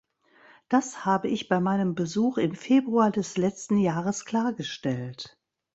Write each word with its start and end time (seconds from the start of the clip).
Das 0.67 1.05
habe 1.05 1.27
ich 1.27 1.47
bei 1.47 1.59
meinem 1.59 1.93
Besuch 1.93 2.39
im 2.39 2.55
Februar 2.55 3.11
des 3.11 3.37
letzten 3.37 3.77
Jahres 3.77 4.25
klargestellt. 4.25 5.39